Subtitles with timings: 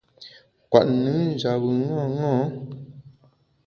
[0.71, 2.31] Kwet nùn njap bùn ṅaṅâ.